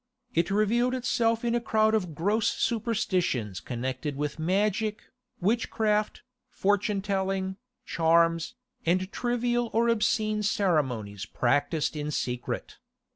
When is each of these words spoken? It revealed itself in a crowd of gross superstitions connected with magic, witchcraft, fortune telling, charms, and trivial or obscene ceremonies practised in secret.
It 0.33 0.49
revealed 0.49 0.95
itself 0.95 1.45
in 1.45 1.53
a 1.53 1.61
crowd 1.61 1.93
of 1.93 2.15
gross 2.15 2.49
superstitions 2.49 3.59
connected 3.59 4.15
with 4.15 4.39
magic, 4.39 5.03
witchcraft, 5.39 6.23
fortune 6.49 7.03
telling, 7.03 7.57
charms, 7.85 8.55
and 8.83 9.11
trivial 9.11 9.69
or 9.73 9.89
obscene 9.89 10.41
ceremonies 10.41 11.27
practised 11.27 11.95
in 11.95 12.09
secret. 12.09 12.79